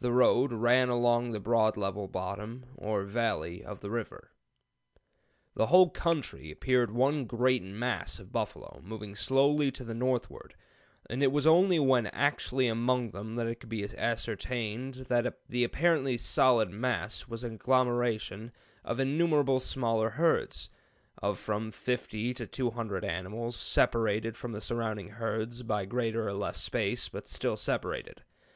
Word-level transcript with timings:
The 0.00 0.10
road 0.12 0.52
ran 0.52 0.88
along 0.88 1.30
the 1.30 1.38
broad 1.38 1.76
level 1.76 2.08
'bottom,' 2.08 2.64
or 2.74 3.04
valley, 3.04 3.62
of 3.64 3.82
the 3.82 3.90
river. 3.92 4.32
"The 5.54 5.66
whole 5.68 5.90
country 5.90 6.50
appeared 6.50 6.90
one 6.90 7.24
great 7.24 7.62
mass 7.62 8.18
of 8.18 8.32
buffalo, 8.32 8.80
moving 8.82 9.14
slowly 9.14 9.70
to 9.70 9.84
the 9.84 9.94
northward; 9.94 10.56
and 11.08 11.22
it 11.22 11.30
was 11.30 11.46
only 11.46 11.78
when 11.78 12.08
actually 12.08 12.66
among 12.66 13.12
them 13.12 13.36
that 13.36 13.46
it 13.46 13.60
could 13.60 13.68
be 13.68 13.84
ascertained 13.96 14.94
that 15.06 15.38
the 15.48 15.62
apparently 15.62 16.16
solid 16.16 16.70
mass 16.70 17.28
was 17.28 17.44
an 17.44 17.54
agglomeration 17.54 18.50
of 18.84 18.98
innumerable 18.98 19.60
small 19.60 20.00
herds, 20.02 20.68
of 21.22 21.38
from 21.38 21.70
fifty 21.70 22.34
to 22.34 22.44
two 22.44 22.70
hundred 22.72 23.04
animals, 23.04 23.54
separated 23.54 24.36
from 24.36 24.50
the 24.50 24.60
surrounding 24.60 25.10
herds 25.10 25.62
by 25.62 25.84
greater 25.84 26.26
or 26.26 26.34
less 26.34 26.60
space, 26.60 27.08
but 27.08 27.28
still 27.28 27.56
separated. 27.56 28.24